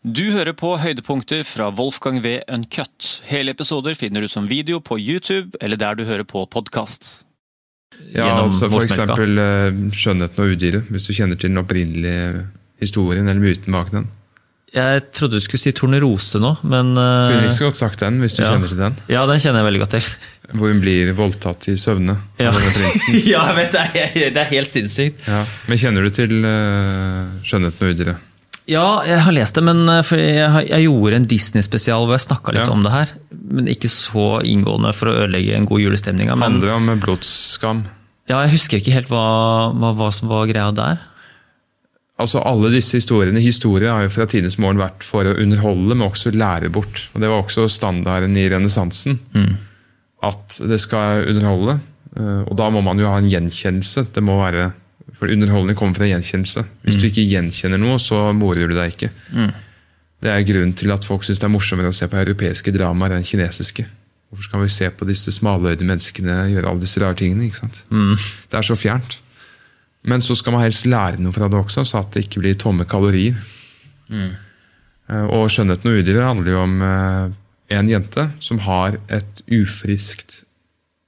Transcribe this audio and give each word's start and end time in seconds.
Du 0.00 0.30
hører 0.32 0.54
på 0.56 0.78
høydepunkter 0.80 1.42
fra 1.44 1.66
Wolfgang 1.76 2.22
V. 2.24 2.38
Uncut. 2.48 3.20
Hele 3.28 3.52
episoder 3.52 3.92
finner 3.92 4.24
du 4.24 4.28
som 4.32 4.46
video 4.48 4.78
på 4.80 4.96
YouTube 4.96 5.58
eller 5.60 5.76
der 5.76 5.98
du 5.98 6.06
hører 6.08 6.24
på 6.24 6.46
podkast. 6.48 7.26
Ja, 8.14 8.30
altså 8.46 8.70
for 8.72 8.86
eksempel 8.86 9.36
uh, 9.36 9.68
'Skjønnheten 9.92 10.40
og 10.40 10.54
udyret', 10.54 10.88
hvis 10.88 11.10
du 11.10 11.12
kjenner 11.12 11.36
til 11.36 11.52
den 11.52 11.60
opprinnelige 11.60 12.46
historien 12.80 13.28
eller 13.28 13.42
myten 13.44 13.76
bak 13.76 13.90
den. 13.92 14.08
Jeg 14.72 15.02
trodde 15.12 15.36
du 15.36 15.44
skulle 15.44 15.60
si 15.60 15.74
Tornerose 15.76 16.40
nå, 16.40 16.54
men 16.62 16.94
uh, 16.96 17.28
Kunne 17.28 17.50
ikke 17.50 17.58
så 17.58 17.68
godt 17.68 17.82
sagt 17.82 18.00
den, 18.00 18.22
hvis 18.24 18.38
du 18.38 18.42
ja. 18.42 18.54
kjenner 18.54 18.72
til 18.72 18.80
den. 18.80 18.96
Ja, 19.12 19.26
den 19.28 19.44
kjenner 19.44 19.60
jeg 19.60 19.68
veldig 19.68 19.84
godt 19.84 19.98
til. 19.98 20.10
Hvor 20.56 20.72
hun 20.72 20.80
blir 20.80 21.12
voldtatt 21.18 21.68
i 21.68 21.76
søvne 21.76 22.16
Ja, 22.40 22.48
av 22.48 22.56
denne 22.56 22.72
prinsen. 22.72 23.20
ja 23.34 23.44
jeg 23.50 23.60
vet, 23.60 23.76
det 23.76 23.84
er, 23.84 24.32
det 24.32 24.44
er 24.46 24.50
helt 24.56 24.72
sinnssykt. 24.72 25.28
Ja. 25.28 25.44
Men 25.68 25.84
kjenner 25.84 26.08
du 26.08 26.16
til 26.22 26.40
uh, 26.40 27.36
'Skjønnheten 27.44 27.84
og 27.84 27.96
udyret'? 27.98 28.26
Ja, 28.70 29.00
jeg 29.08 29.18
har 29.26 29.34
lest 29.34 29.56
det, 29.58 29.64
men 29.66 29.80
for 30.06 30.20
jeg, 30.20 30.68
jeg 30.70 30.84
gjorde 30.86 31.16
en 31.18 31.24
Disney-spesial 31.26 32.04
hvor 32.06 32.14
jeg 32.14 32.22
snakka 32.28 32.52
litt 32.54 32.68
Ja. 32.68 32.72
om 32.72 32.84
det 32.86 32.92
her. 32.94 33.12
Men 33.50 33.66
ikke 33.72 33.90
så 33.90 34.26
inngående 34.46 34.92
for 34.94 35.10
å 35.10 35.16
ødelegge 35.24 35.56
en 35.58 35.66
god 35.66 35.80
julestemning. 35.82 36.28
Men 36.30 36.44
Handler 36.60 36.76
om 36.76 36.90
blodsskam. 37.02 37.84
ja, 38.30 38.42
jeg 38.44 38.52
husker 38.54 38.78
ikke 38.78 38.92
helt 38.94 39.08
hva, 39.10 39.72
hva, 39.74 39.90
hva 39.98 40.10
som 40.14 40.28
var 40.30 40.46
greia 40.46 40.70
der. 40.76 41.00
Altså 42.20 42.42
Alle 42.44 42.68
disse 42.70 42.98
historiene 43.00 43.40
historier 43.40 43.90
har 43.94 44.02
jo 44.04 44.10
fra 44.12 44.26
tidenes 44.28 44.58
morgen 44.60 44.76
vært 44.78 45.02
for 45.08 45.24
å 45.24 45.34
underholde, 45.40 45.94
men 45.96 46.06
også 46.10 46.30
lære 46.36 46.68
bort. 46.70 47.08
Og 47.14 47.20
Det 47.24 47.30
var 47.32 47.42
også 47.42 47.64
standarden 47.72 48.36
i 48.36 48.44
renessansen. 48.52 49.18
At 50.22 50.58
det 50.68 50.78
skal 50.82 51.24
underholde. 51.32 51.78
eh, 52.16 52.42
Og 52.46 52.54
da 52.60 52.68
må 52.70 52.82
man 52.84 52.98
jo 53.00 53.08
ha 53.08 53.16
en 53.18 53.30
gjenkjennelse. 53.30 54.12
Det 54.12 54.22
må 54.22 54.36
være, 54.44 54.72
For 55.18 55.28
underholdning 55.32 55.76
kommer 55.76 55.94
fra 55.96 56.06
gjenkjennelse. 56.06 56.64
Hvis 56.84 56.96
du 57.00 57.06
ikke 57.08 57.24
gjenkjenner 57.26 57.78
noe, 57.80 57.98
så 57.98 58.32
morer 58.36 58.68
du 58.68 58.74
deg 58.76 58.92
ikke. 58.94 59.10
Det 60.20 60.28
er 60.30 60.42
grunnen 60.44 60.74
til 60.76 60.90
at 60.92 61.04
folk 61.04 61.24
syns 61.24 61.38
det 61.40 61.46
er 61.48 61.52
morsommere 61.54 61.88
å 61.88 61.96
se 61.96 62.06
på 62.08 62.16
europeiske 62.20 62.72
dramaer 62.76 63.16
enn 63.16 63.24
kinesiske. 63.24 63.86
Hvorfor 64.30 64.44
skal 64.44 64.60
vi 64.62 64.68
se 64.68 64.90
på 64.90 65.06
disse 65.08 65.32
smaløyde 65.32 65.84
menneskene 65.88 66.50
gjøre 66.52 66.68
alle 66.70 66.80
disse 66.84 67.00
rare 67.00 67.16
tingene? 67.18 67.44
ikke 67.48 67.56
sant? 67.62 67.82
Det 68.50 68.58
er 68.60 68.62
så 68.62 68.76
fjernt. 68.76 69.18
Men 70.04 70.20
så 70.24 70.36
skal 70.38 70.52
man 70.54 70.62
helst 70.62 70.86
lære 70.86 71.18
noe 71.20 71.32
fra 71.32 71.48
det 71.48 71.58
også, 71.58 71.84
så 71.84 71.98
at 72.00 72.12
det 72.14 72.24
ikke 72.28 72.40
blir 72.44 72.54
tomme 72.54 72.84
kalorier. 72.88 73.34
Eh, 75.10 75.24
Og 75.26 75.48
'Skjønnheten 75.50 75.90
og 75.90 75.98
udyret' 76.04 76.26
handler 76.28 76.52
jo 76.52 76.60
om 76.62 76.82
eh, 76.82 77.30
en 77.78 77.88
jente 77.88 78.30
som 78.40 78.58
har 78.58 78.98
et 79.08 79.42
ufriskt 79.50 80.44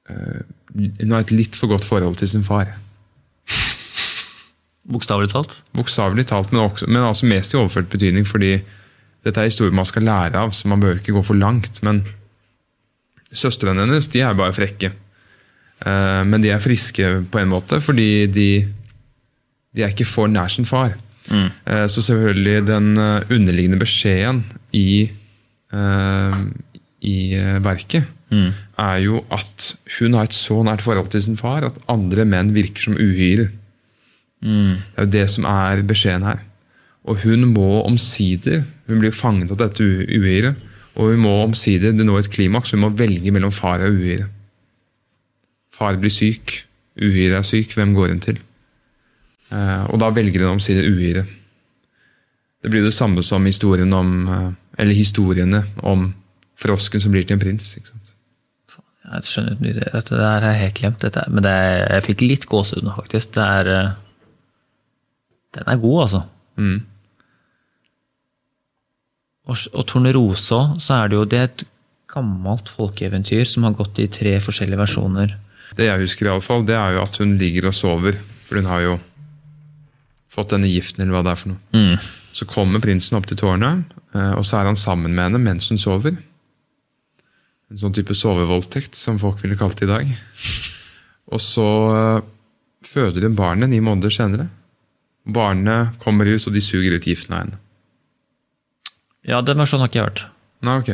eh, 0.08 0.42
Hun 0.74 1.10
har 1.12 1.20
et 1.20 1.30
litt 1.30 1.54
for 1.54 1.68
godt 1.68 1.84
forhold 1.84 2.16
til 2.16 2.28
sin 2.28 2.44
far. 2.44 2.66
Bokstavelig 4.92 5.32
talt. 5.32 5.58
Bokstavelig 5.76 6.26
talt, 6.28 6.52
men, 6.52 6.64
også, 6.66 6.88
men 6.88 7.06
altså 7.06 7.28
mest 7.30 7.54
i 7.54 7.58
overført 7.60 7.90
betydning, 7.92 8.26
fordi 8.28 8.56
dette 9.22 9.40
er 9.40 9.48
historier 9.48 9.74
man 9.74 9.88
skal 9.88 10.04
lære 10.06 10.38
av, 10.38 10.52
så 10.52 10.68
man 10.68 10.82
bør 10.82 10.98
ikke 10.98 11.14
gå 11.16 11.22
for 11.24 11.38
langt. 11.38 11.80
Men 11.86 12.02
søstrene 13.32 13.86
hennes 13.86 14.10
de 14.12 14.20
er 14.20 14.36
bare 14.36 14.54
frekke. 14.56 14.92
Eh, 15.86 16.22
men 16.28 16.42
de 16.42 16.52
er 16.52 16.62
friske 16.62 17.08
på 17.32 17.40
en 17.40 17.52
måte, 17.52 17.80
fordi 17.82 18.26
de, 18.30 18.48
de 19.72 19.84
er 19.84 19.94
ikke 19.94 20.08
for 20.08 20.30
nær 20.30 20.52
sin 20.52 20.68
far. 20.68 20.94
Eh, 21.32 21.86
så 21.88 22.02
selvfølgelig 22.02 22.66
den 22.68 22.96
eh, 22.98 23.30
underliggende 23.30 23.80
beskjeden 23.80 24.44
i, 24.76 25.10
i 27.02 27.14
verket 27.64 27.64
verket 27.64 28.18
er 28.80 28.98
jo 29.04 29.22
at 29.32 29.66
hun 29.98 30.16
har 30.16 30.28
et 30.28 30.36
så 30.36 30.58
nært 30.64 30.84
forhold 30.84 31.10
til 31.12 31.22
sin 31.24 31.38
far 31.40 31.64
at 31.66 31.78
andre 31.92 32.24
menn 32.28 32.52
virker 32.54 32.88
som 32.88 32.96
uhyrer. 32.96 33.50
Det 34.42 34.98
er 34.98 35.06
jo 35.06 35.12
det 35.14 35.26
som 35.30 35.46
er 35.46 35.84
beskjeden 35.86 36.26
her. 36.26 36.42
Og 37.06 37.22
hun 37.24 37.48
må 37.54 37.82
omsider 37.82 38.62
Hun 38.86 38.98
blir 38.98 39.14
fanget 39.14 39.50
av 39.54 39.58
dette 39.60 39.82
uhyret. 39.82 40.58
Og 40.98 41.14
hun 41.14 41.22
må 41.24 41.32
omsider 41.46 41.94
det 41.96 42.04
når 42.04 42.24
et 42.24 42.32
klimaks. 42.34 42.74
Hun 42.74 42.82
må 42.82 42.90
velge 42.92 43.32
mellom 43.32 43.52
far 43.54 43.80
og 43.80 43.94
uhyre. 43.94 44.26
Far 45.72 45.96
blir 45.96 46.12
syk. 46.12 46.66
Uhyret 47.00 47.38
er 47.38 47.46
syk. 47.46 47.72
Hvem 47.78 47.94
går 47.96 48.12
hun 48.12 48.20
til? 48.20 48.40
Eh, 49.52 49.84
og 49.88 50.00
da 50.02 50.10
velger 50.12 50.44
hun 50.44 50.58
omsider 50.58 50.88
uhyret. 50.90 51.30
Det 52.62 52.70
blir 52.70 52.84
det 52.84 52.94
samme 52.94 53.22
som 53.26 53.46
historien 53.46 53.92
om 53.92 54.28
eh, 54.28 54.50
Eller 54.78 54.94
historiene 54.94 55.64
om 55.82 56.14
frosken 56.56 57.00
som 57.00 57.12
blir 57.12 57.26
til 57.26 57.36
en 57.36 57.42
prins. 57.42 57.76
ikke 57.76 57.92
sant? 57.92 58.14
Jeg 59.02 59.26
skjønner. 59.28 59.80
Dette 59.92 60.16
der 60.16 60.40
har 60.40 60.46
jeg 60.52 60.60
helt 60.62 60.78
glemt. 60.78 61.02
Dette. 61.02 61.24
Men 61.28 61.44
det 61.44 61.52
er, 61.52 61.82
jeg 61.96 62.06
fikk 62.06 62.24
litt 62.24 62.46
gåsehud 62.48 62.86
nå, 62.86 62.94
faktisk. 62.96 63.34
Det 63.36 63.44
er, 63.44 63.70
eh, 63.72 63.90
den 65.56 65.68
er 65.68 65.80
god, 65.82 65.98
altså. 66.06 66.22
Og, 69.42 69.56
og 69.74 69.86
Tornerosa, 69.90 70.60
så 70.80 71.00
er 71.00 71.10
det 71.10 71.18
jo 71.18 71.28
det 71.28 71.38
er 71.38 71.48
et 71.50 71.64
gammelt 72.12 72.68
folkeeventyr 72.72 73.48
som 73.48 73.66
har 73.66 73.76
gått 73.76 74.00
i 74.02 74.08
tre 74.12 74.36
forskjellige 74.44 74.80
versjoner. 74.80 75.36
Det 75.76 75.88
jeg 75.88 76.02
husker, 76.04 76.28
i 76.28 76.32
alle 76.34 76.44
fall, 76.44 76.66
det 76.68 76.76
er 76.76 76.96
jo 76.96 77.04
at 77.04 77.16
hun 77.22 77.36
ligger 77.40 77.70
og 77.70 77.76
sover. 77.76 78.18
For 78.46 78.60
hun 78.60 78.68
har 78.68 78.82
jo 78.84 78.98
fått 80.32 80.52
denne 80.52 80.68
giften, 80.68 81.02
eller 81.04 81.16
hva 81.16 81.24
det 81.24 81.32
er 81.32 81.40
for 81.40 81.54
noe. 81.54 81.96
Så 82.32 82.48
kommer 82.48 82.82
prinsen 82.84 83.16
opp 83.18 83.28
til 83.28 83.40
tårnet, 83.40 83.88
eh, 84.16 84.32
og 84.36 84.44
så 84.48 84.60
er 84.60 84.70
han 84.70 84.78
sammen 84.80 85.12
med 85.12 85.30
henne 85.30 85.40
mens 85.42 85.68
hun 85.72 85.80
sover. 85.80 86.16
En 87.72 87.80
sånn 87.80 87.96
type 87.96 88.16
sovevoldtekt, 88.16 88.96
som 88.96 89.20
folk 89.20 89.40
ville 89.44 89.56
kalt 89.60 89.80
det 89.80 89.88
i 89.88 89.92
dag. 89.92 90.12
Og 91.32 91.40
så 91.40 91.68
eh, 91.96 92.24
føder 92.84 93.24
hun 93.24 93.36
barnet 93.38 93.70
ni 93.72 93.78
måneder 93.80 94.12
senere. 94.12 94.50
Barnet 95.22 95.98
kommer 96.02 96.26
ut, 96.26 96.46
og 96.46 96.54
de 96.54 96.62
suger 96.64 96.96
ut 96.96 97.06
giften 97.06 97.34
av 97.36 97.44
henne. 97.44 97.60
Ja, 99.28 99.38
den 99.46 99.60
versjonen 99.62 99.84
har 99.84 99.90
ikke 99.90 100.00
jeg 100.00 100.08
hørt. 100.08 100.24
Nei, 100.66 100.78
ok. 100.82 100.92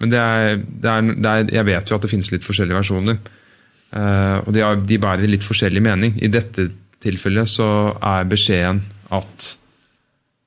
Men 0.00 0.12
det 0.12 0.20
er, 0.20 0.56
det 0.58 0.90
er, 0.90 1.10
det 1.12 1.30
er, 1.30 1.52
jeg 1.60 1.68
vet 1.68 1.90
jo 1.90 1.98
at 1.98 2.04
det 2.04 2.10
finnes 2.10 2.32
litt 2.32 2.46
forskjellige 2.46 2.80
versjoner. 2.80 3.20
Eh, 3.90 4.36
og 4.40 4.50
de, 4.54 4.62
har, 4.64 4.80
de 4.80 4.98
bærer 5.02 5.30
litt 5.30 5.46
forskjellig 5.46 5.82
mening. 5.84 6.16
I 6.24 6.30
dette 6.32 6.70
tilfellet 7.02 7.50
så 7.50 7.68
er 7.96 8.28
beskjeden 8.30 8.82
at 9.14 9.48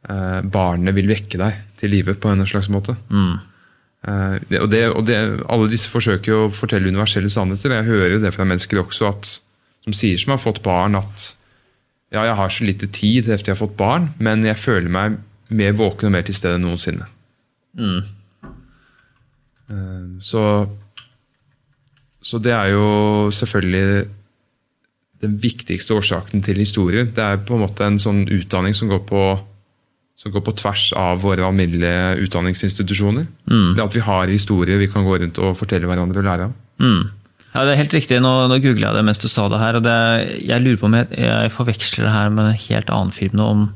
eh, 0.10 0.40
barnet 0.44 0.98
vil 0.98 1.12
vekke 1.12 1.40
deg 1.42 1.62
til 1.80 1.94
live 1.94 2.18
på 2.20 2.32
en 2.32 2.48
slags 2.50 2.72
måte. 2.74 2.98
Eh, 3.14 4.36
det, 4.50 4.60
og 4.60 4.70
det, 4.74 4.84
og 4.92 5.06
det, 5.08 5.20
alle 5.52 5.70
disse 5.72 5.92
forsøker 5.92 6.34
jo 6.34 6.42
å 6.48 6.54
fortelle 6.56 6.92
universelle 6.92 7.32
sannheter. 7.32 7.78
Jeg 7.78 7.90
hører 7.92 8.18
jo 8.18 8.24
det 8.26 8.34
fra 8.36 8.48
mennesker 8.48 8.84
også 8.84 9.12
at, 9.12 9.32
som 9.86 9.96
sier 9.96 10.20
som 10.20 10.36
har 10.36 10.42
fått 10.44 10.64
barn, 10.66 10.98
at 11.00 11.34
ja, 12.14 12.24
jeg 12.30 12.38
har 12.38 12.52
så 12.54 12.66
lite 12.68 12.90
tid 12.94 13.28
etter 13.28 13.52
jeg 13.52 13.56
har 13.56 13.64
fått 13.64 13.78
barn, 13.80 14.12
men 14.22 14.46
jeg 14.46 14.60
føler 14.62 14.92
meg 14.94 15.18
mer 15.54 15.74
våken 15.78 16.10
og 16.10 16.14
mer 16.16 16.26
til 16.28 16.38
stede 16.38 16.60
enn 16.60 16.68
noensinne. 16.68 17.08
Mm. 17.74 18.04
Så, 20.22 20.44
så 22.22 22.42
det 22.44 22.54
er 22.54 22.74
jo 22.74 23.32
selvfølgelig 23.34 24.06
den 25.24 25.40
viktigste 25.42 25.96
årsaken 25.98 26.44
til 26.46 26.60
historie. 26.60 27.06
Det 27.08 27.24
er 27.24 27.42
på 27.48 27.56
en 27.56 27.64
måte 27.64 27.88
en 27.88 28.00
sånn 28.02 28.26
utdanning 28.28 28.76
som 28.78 28.92
går 28.92 29.02
på, 29.10 29.24
som 30.20 30.34
går 30.36 30.44
på 30.46 30.56
tvers 30.60 30.90
av 31.00 31.24
våre 31.24 31.48
alminnelige 31.48 32.28
utdanningsinstitusjoner. 32.28 33.26
Det 33.74 33.86
at 33.86 33.98
vi 33.98 34.04
har 34.06 34.30
historie 34.30 34.78
vi 34.82 34.92
kan 34.92 35.08
gå 35.08 35.18
rundt 35.24 35.42
og 35.42 35.58
fortelle 35.58 35.90
hverandre 35.90 36.22
og 36.22 36.28
lære 36.30 36.50
av. 36.50 36.56
Ja, 37.54 37.64
det 37.66 37.74
er 37.76 37.82
helt 37.84 37.94
riktig. 37.94 38.18
Nå, 38.24 38.32
nå 38.50 38.58
googla 38.64 38.90
jeg 38.90 38.98
det 38.98 39.06
mens 39.06 39.22
du 39.22 39.28
sa 39.30 39.46
det 39.52 39.62
her. 39.62 39.78
og 39.78 39.86
det, 39.86 39.98
Jeg 40.42 40.64
lurer 40.64 40.80
på 40.82 40.90
om 40.90 40.98
jeg, 40.98 41.10
jeg 41.22 41.54
forveksler 41.54 42.08
det 42.08 42.16
her 42.16 42.34
med 42.34 42.50
en 42.50 42.64
helt 42.66 42.90
annen 42.90 43.14
film 43.14 43.38
nå. 43.38 43.52
om 43.56 43.68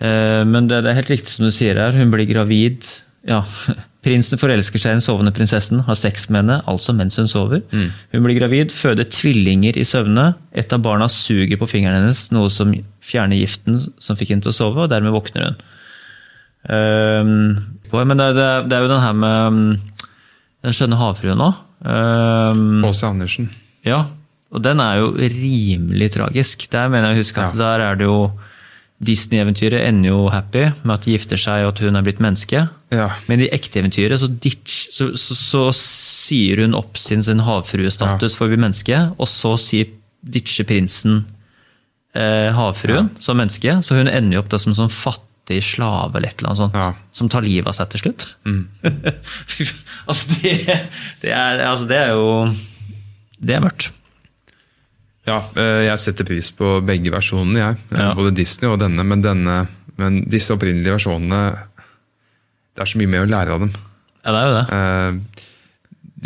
eh, 0.00 0.44
Men 0.48 0.70
det, 0.70 0.82
det 0.86 0.92
er 0.92 1.00
helt 1.02 1.12
riktig 1.12 1.34
som 1.34 1.44
du 1.48 1.52
sier 1.52 1.76
her. 1.80 1.92
Hun 1.96 2.14
blir 2.14 2.28
gravid. 2.30 2.88
Ja, 3.28 3.42
Prinsen 4.08 4.38
forelsker 4.40 4.80
seg 4.80 4.92
i 4.92 4.96
den 4.96 5.02
sovende 5.04 5.32
prinsessen, 5.34 5.80
har 5.84 5.96
sex 5.98 6.28
med 6.30 6.44
henne, 6.44 6.60
altså 6.70 6.94
mens 6.94 7.18
hun 7.18 7.26
sover. 7.28 7.64
Hun 8.14 8.22
blir 8.24 8.38
gravid, 8.38 8.70
føder 8.72 9.08
tvillinger 9.10 9.76
i 9.76 9.84
søvne. 9.84 10.30
Et 10.54 10.72
av 10.72 10.80
barna 10.84 11.10
suger 11.12 11.58
på 11.58 11.66
fingeren 11.68 11.98
hennes, 11.98 12.22
noe 12.32 12.48
som 12.54 12.70
fjerner 13.04 13.40
giften 13.40 13.80
som 13.98 14.16
fikk 14.16 14.32
henne 14.32 14.46
til 14.46 14.54
å 14.54 14.56
sove, 14.56 14.86
og 14.86 14.92
dermed 14.94 15.12
våkner 15.12 15.48
hun. 15.48 15.58
Ehm, 16.78 17.34
men 17.90 18.20
det, 18.22 18.30
det, 18.38 18.48
det 18.70 18.78
er 18.78 18.86
jo 18.86 18.90
den 18.90 19.02
her 19.02 19.14
med 19.16 19.52
mm, 19.54 20.06
Den 20.66 20.74
skjønne 20.74 20.98
havfruen 21.00 21.42
òg. 21.42 21.60
H.C. 21.84 23.02
Andersen. 23.06 23.50
Ja, 23.86 24.04
og 24.50 24.62
den 24.64 24.80
er 24.80 24.98
jo 25.02 25.12
rimelig 25.14 26.12
tragisk. 26.16 26.68
Der 26.72 26.88
mener 26.88 27.12
jeg 27.12 27.18
å 27.18 27.22
huske 27.22 27.42
at 27.44 27.54
Ja. 27.54 27.58
der 27.76 27.84
er 27.90 27.94
det 28.00 28.06
jo 28.08 28.32
Disney-eventyret 28.98 29.84
ender 29.86 30.08
jo 30.10 30.28
happy 30.32 30.72
med 30.82 30.94
at 30.96 31.04
de 31.06 31.12
gifter 31.14 31.38
seg 31.38 31.62
og 31.62 31.74
at 31.76 31.78
hun 31.84 31.94
er 31.94 32.02
blitt 32.02 32.18
menneske. 32.18 32.64
Ja. 32.90 33.10
Men 33.28 33.40
i 33.44 33.48
ekte 33.54 33.78
eventyret 33.78 34.18
så, 34.18 34.26
ditch, 34.26 34.88
så, 34.90 35.12
så, 35.14 35.36
så 35.38 35.62
sier 35.76 36.64
hun 36.64 36.74
opp 36.74 36.98
sin, 36.98 37.22
sin 37.22 37.38
havfruestatus 37.46 38.34
for 38.34 38.48
å 38.48 38.48
bli 38.50 38.58
menneske, 38.58 38.98
og 39.14 39.28
så 39.30 39.54
sier, 39.60 39.92
ditcher 40.26 40.66
prinsen 40.66 41.20
eh, 42.18 42.50
havfruen 42.56 43.12
som 43.22 43.38
menneske, 43.38 43.76
så 43.86 43.94
hun 44.00 44.08
ender 44.10 44.34
jo 44.34 44.42
opp 44.42 44.50
da 44.50 44.58
som 44.58 44.74
sånn 44.74 44.90
fattig 44.90 45.22
slave 45.64 46.18
eller 46.18 46.28
et 46.28 46.38
eller 46.42 46.50
annet 46.52 46.60
sånt, 46.60 46.74
Ja. 46.76 46.88
som 47.12 47.30
tar 47.32 47.42
livet 47.46 47.70
av 47.70 47.76
seg 47.78 47.88
til 47.94 48.02
slutt. 48.02 48.26
Mm. 48.44 48.68
altså, 50.08 50.36
det, 50.42 50.52
det, 51.22 51.32
er, 51.32 51.62
altså, 51.64 51.88
det 51.88 51.96
er 51.96 52.12
jo 52.12 52.28
Det 53.40 53.56
er 53.56 53.64
mørkt. 53.64 53.88
Ja, 55.28 55.42
eh, 55.60 55.82
jeg 55.88 56.00
setter 56.04 56.28
pris 56.28 56.50
på 56.56 56.78
begge 56.86 57.12
versjonene, 57.12 57.58
jeg. 57.60 57.80
Ja. 57.96 58.12
Både 58.16 58.32
Disney 58.36 58.70
og 58.70 58.78
denne, 58.80 59.04
men, 59.04 59.24
denne, 59.24 59.58
men 60.00 60.22
disse 60.30 60.54
opprinnelige 60.56 60.96
versjonene 60.96 61.42
det 62.78 62.84
er 62.84 62.90
så 62.92 63.00
mye 63.00 63.10
mer 63.10 63.24
å 63.26 63.30
lære 63.30 63.54
av 63.56 63.62
dem. 63.64 63.70
Ja, 64.22 64.32
det 64.32 64.38
er 64.38 64.48
jo 64.48 64.54
det. 64.54 64.66
Eh, 64.78 65.44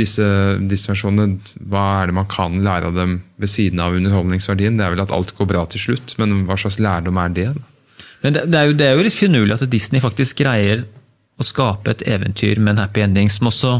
disse, 0.02 0.26
disse 0.69 0.90
versjonene, 0.92 1.40
hva 1.69 1.84
er 2.02 2.10
det 2.10 2.16
man 2.16 2.28
kan 2.32 2.58
lære 2.64 2.90
av 2.90 2.96
dem 2.96 3.19
ved 3.40 3.50
siden 3.52 3.80
av 3.80 3.96
underholdningsverdien? 3.96 4.76
Det 4.76 4.84
er 4.84 4.94
vel 4.94 5.04
at 5.04 5.14
alt 5.16 5.32
går 5.38 5.48
bra 5.48 5.64
til 5.72 5.80
slutt, 5.86 6.14
men 6.20 6.42
hva 6.48 6.58
slags 6.60 6.78
lærdom 6.82 7.20
er 7.20 7.32
det? 7.36 7.48
da? 7.56 7.71
Men 8.22 8.36
det, 8.36 8.46
det, 8.52 8.58
er 8.58 8.70
jo, 8.70 8.74
det 8.78 8.86
er 8.86 8.96
jo 8.96 9.06
litt 9.06 9.19
finurlig 9.19 9.56
at 9.56 9.70
Disney 9.70 10.02
faktisk 10.02 10.42
greier 10.42 10.84
å 11.40 11.46
skape 11.46 11.92
et 11.92 12.04
eventyr 12.06 12.60
med 12.60 12.76
en 12.76 12.84
happy 12.84 13.04
ending 13.04 13.30
som 13.32 13.50
også 13.50 13.76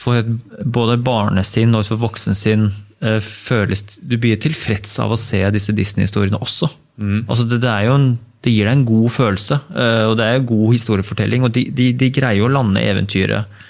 for 0.00 0.20
et, 0.20 0.30
både 0.64 0.98
barnesinn 1.04 1.76
og 1.76 1.86
for 1.88 2.00
voksensinn 2.00 2.68
eh, 3.04 3.18
føles 3.24 3.84
Du 4.00 4.16
blir 4.20 4.40
tilfreds 4.40 4.96
av 5.02 5.12
å 5.12 5.20
se 5.20 5.42
disse 5.54 5.74
Disney-historiene 5.76 6.40
også. 6.40 6.70
Altså 7.00 7.46
det, 7.48 7.62
det, 7.64 7.70
er 7.72 7.88
jo 7.88 7.96
en, 7.96 8.08
det 8.44 8.52
gir 8.52 8.68
deg 8.68 8.78
en 8.78 8.88
god 8.88 9.12
følelse, 9.14 9.60
eh, 9.72 10.06
og 10.08 10.16
det 10.20 10.26
er 10.28 10.48
god 10.48 10.66
historiefortelling. 10.76 11.46
og 11.48 11.54
de, 11.56 11.66
de, 11.76 11.92
de 11.96 12.10
greier 12.12 12.44
å 12.44 12.52
lande 12.52 12.84
eventyret 12.84 13.60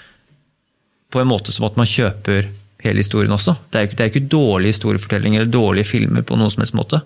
på 1.11 1.19
en 1.19 1.27
måte 1.27 1.51
som 1.51 1.67
at 1.67 1.77
man 1.79 1.89
kjøper 1.89 2.47
hele 2.81 3.03
historien 3.03 3.35
også. 3.35 3.55
Det 3.69 3.77
er 3.77 3.83
jo 3.83 3.89
ikke, 3.89 3.97
det 3.97 4.03
er 4.03 4.11
ikke 4.13 4.31
dårlig 4.31 4.73
historiefortelling 4.73 5.37
eller 5.37 5.51
dårlige 5.51 5.89
filmer 5.91 6.23
på 6.25 6.39
noen 6.39 6.51
som 6.53 6.63
helst 6.63 6.77
måte. 6.77 7.01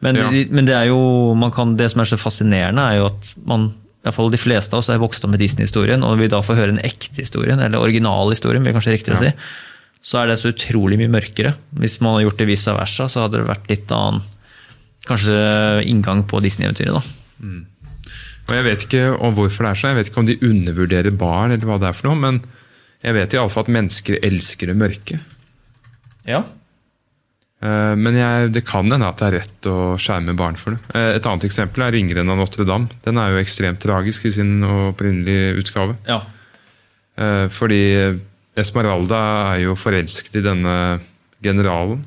Men, 0.00 0.16
Ja. 0.16 0.30
men 0.30 0.64
det 0.64 0.74
er 0.74 0.86
jo, 0.88 1.34
man 1.36 1.50
kan, 1.52 1.76
det 1.76 1.90
som 1.92 2.00
er 2.00 2.08
så 2.08 2.16
fascinerende, 2.16 2.80
er 2.80 2.96
jo 3.02 3.06
at 3.10 3.34
man 3.44 3.66
i 4.00 4.08
hvert 4.08 4.16
fall 4.16 4.30
de 4.32 4.38
fleste 4.40 4.72
av 4.72 4.80
oss 4.80 4.88
er 4.88 4.98
vokst 4.98 5.24
opp 5.24 5.30
med 5.34 5.40
Disney-historien, 5.42 6.02
og 6.02 6.16
vi 6.18 6.28
da 6.32 6.40
får 6.40 6.56
høre 6.56 6.72
den 6.72 6.84
ekte 6.86 7.20
historien, 7.20 7.60
eller 7.60 7.82
originalhistorien, 7.84 8.64
blir 8.64 8.72
kanskje 8.72 8.94
riktigere 8.96 9.18
å 9.18 9.24
si, 9.26 9.32
så 10.00 10.22
er 10.22 10.30
det 10.30 10.38
så 10.40 10.54
utrolig 10.54 10.96
mye 10.96 11.12
mørkere. 11.12 11.52
Hvis 11.76 11.98
man 12.00 12.14
hadde 12.14 12.24
gjort 12.30 12.38
det 12.40 12.46
vice 12.48 12.72
versa, 12.72 13.08
så 13.12 13.26
hadde 13.26 13.42
det 13.42 13.50
vært 13.50 13.68
litt 13.68 13.92
annen 13.92 14.22
kanskje 15.04 15.84
inngang 15.84 16.24
på 16.24 16.40
Disney-eventyret. 16.40 16.96
da. 16.96 17.02
Og 18.48 18.54
Jeg 18.56 18.64
vet 18.64 18.86
ikke 18.88 19.20
om 19.20 19.34
hvorfor 19.36 19.66
det 19.66 19.70
er 19.70 19.78
sånn, 19.82 19.92
jeg 19.92 19.98
vet 20.00 20.08
ikke 20.10 20.22
om 20.24 20.26
de 20.30 20.38
undervurderer 20.48 21.16
barn, 21.16 21.52
eller 21.52 21.66
hva 21.68 21.78
det 21.78 21.88
er 21.90 21.98
for 22.00 22.08
noe, 22.08 22.16
men 22.24 22.40
jeg 23.04 23.14
vet 23.14 23.34
i 23.34 23.38
alle 23.40 23.52
fall 23.52 23.66
at 23.68 23.74
mennesker 23.76 24.18
elsker 24.26 24.66
det 24.72 24.76
mørke. 24.80 25.20
Ja. 26.26 26.42
Eh, 27.62 27.94
Men 27.96 28.14
jeg, 28.16 28.52
det 28.54 28.64
kan 28.64 28.88
hende 28.90 29.08
at 29.08 29.18
det 29.20 29.26
er 29.28 29.36
rett 29.40 29.66
å 29.68 29.96
skjerme 30.00 30.32
barn 30.36 30.56
for 30.56 30.70
det. 30.76 30.80
Eh, 30.96 31.16
Et 31.18 31.26
annet 31.26 31.44
eksempel 31.44 31.82
er 31.84 31.92
'Ringeren 31.92 32.30
av 32.30 32.38
Notre-Dame'. 32.38 32.88
Den 33.04 33.18
er 33.18 33.30
jo 33.30 33.42
ekstremt 33.44 33.80
tragisk 33.80 34.24
i 34.24 34.30
sin 34.30 34.62
opprinnelige 34.62 35.58
utgave. 35.60 35.96
ja. 36.08 36.22
Eh, 37.18 37.48
Fordi 37.48 38.18
Esmeralda 38.56 39.54
er 39.54 39.60
jo 39.64 39.74
forelsket 39.74 40.36
i 40.36 40.42
denne 40.42 41.00
generalen. 41.42 42.04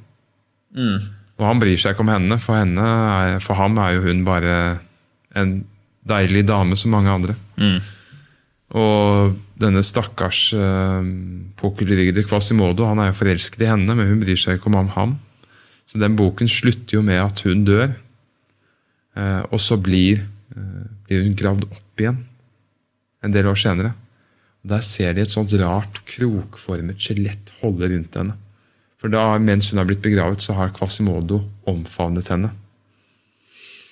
Og 1.40 1.46
han 1.46 1.60
bryr 1.60 1.78
seg 1.78 1.94
ikke 1.94 2.02
om 2.02 2.08
henne. 2.10 2.40
For, 2.40 2.56
henne 2.56 2.82
er, 2.82 3.40
for 3.40 3.54
ham 3.56 3.78
er 3.78 3.94
jo 3.96 4.02
hun 4.02 4.24
bare 4.26 4.80
en 5.36 5.64
deilig 6.08 6.46
dame 6.48 6.76
som 6.76 6.92
mange 6.92 7.10
andre. 7.10 7.36
Og 8.74 9.36
denne 9.60 9.84
stakkars 9.86 10.54
uh, 10.54 11.02
pukkelrygde 11.62 12.24
Quasimodo 12.26 12.86
han 12.90 13.00
er 13.00 13.12
jo 13.12 13.20
forelsket 13.24 13.62
i 13.62 13.70
henne, 13.70 13.96
men 13.96 14.08
hun 14.10 14.20
bryr 14.24 14.36
seg 14.40 14.58
ikke 14.58 14.74
om 14.74 14.88
ham. 14.90 15.20
Så 15.94 16.00
den 16.02 16.16
boken 16.18 16.50
slutter 16.50 16.98
jo 16.98 17.04
med 17.06 17.20
at 17.22 17.44
hun 17.46 17.60
dør. 17.68 17.92
Eh, 19.14 19.42
og 19.54 19.60
så 19.62 19.78
blir, 19.78 20.24
eh, 20.58 20.86
blir 21.06 21.22
hun 21.22 21.36
gravd 21.38 21.68
opp 21.70 22.02
igjen 22.02 22.24
en 23.22 23.36
del 23.36 23.46
år 23.46 23.60
senere. 23.62 23.94
Og 24.64 24.70
Der 24.74 24.82
ser 24.82 25.14
de 25.14 25.22
et 25.22 25.30
sånt 25.30 25.54
rart 25.62 26.02
krokformet 26.10 26.98
skjelett 26.98 27.54
holde 27.62 27.92
rundt 27.94 28.18
henne. 28.18 28.34
For 28.98 29.08
da, 29.14 29.38
mens 29.38 29.70
hun 29.70 29.78
har 29.78 29.86
blitt 29.86 30.02
begravet, 30.02 30.42
så 30.42 30.56
har 30.58 30.74
Quasimodo 30.74 31.44
omfavnet 31.68 32.28
henne. 32.34 32.50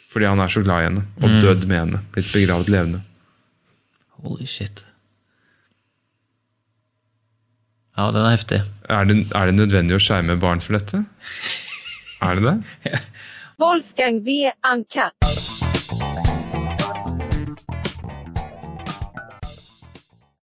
Fordi 0.09 0.25
han 0.25 0.39
er 0.39 0.47
så 0.47 0.63
glad 0.63 0.81
i 0.81 0.87
henne, 0.89 1.05
og 1.21 1.41
dødd 1.43 1.67
med 1.67 1.77
henne. 1.77 2.01
Blitt 2.15 2.33
begravet 2.33 2.67
levende. 2.67 3.03
Holy 4.23 4.47
shit. 4.47 4.85
Ja, 7.95 8.09
den 8.09 8.25
er 8.25 8.33
heftig. 8.33 8.63
Er 8.89 9.05
det, 9.05 9.27
er 9.35 9.45
det 9.45 9.55
nødvendig 9.55 9.99
å 9.99 10.01
skjerme 10.01 10.39
barn 10.39 10.63
for 10.63 10.79
dette? 10.79 11.05
Er 12.21 12.35
det 12.35 12.43
det? 12.43 12.63
Wolfgang 13.61 14.21
V. 14.25 14.51
Uncut. 14.73 15.20